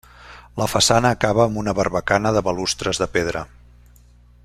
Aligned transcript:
La 0.61 0.65
façana 0.71 1.11
acaba 1.17 1.43
amb 1.45 1.61
una 1.65 1.75
barbacana 1.81 2.33
de 2.39 2.43
balustres 2.51 3.01
de 3.05 3.09
pedra. 3.19 3.45